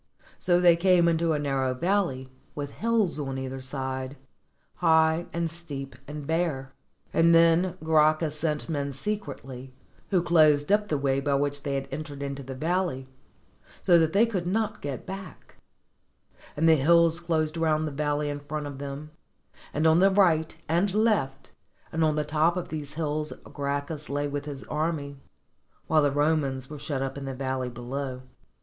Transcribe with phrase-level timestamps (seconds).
[0.39, 4.17] So they came into a narrow valley, with hills on either side,
[4.77, 6.73] high and steep and bare;
[7.13, 9.73] and then Gracchus 307 ROME sent men secretly,
[10.09, 13.09] who closed up the way by which they had entered into the valley,
[13.83, 15.57] so that they could not get back;
[16.57, 19.11] and the hills closed round the valley in front of them,
[19.71, 21.51] and on the right and left,
[21.91, 25.17] and on the top of these hills Gracchus lay with his army,
[25.85, 28.23] while the Romans were shut up in the valley below.